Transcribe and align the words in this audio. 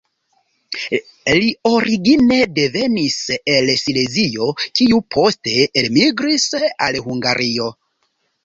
Li 1.39 1.49
origine 1.71 2.37
devenis 2.59 3.19
el 3.57 3.69
Silezio 3.83 4.49
kiu 4.81 5.03
poste 5.17 5.55
elmigris 5.83 6.49
al 6.89 7.03
Hungario. 7.09 7.73